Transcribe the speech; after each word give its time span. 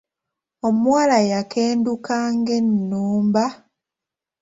Omuwala 0.67 1.17
yakenduka 1.31 2.15
nga 2.35 2.53
Ennumba. 2.59 3.45